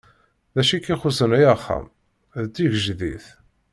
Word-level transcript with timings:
Acu 0.59 0.77
k-ixuṣṣen 0.83 1.31
ay 1.37 1.45
axxam? 1.53 1.85
D 2.45 2.47
tigejdit. 2.53 3.25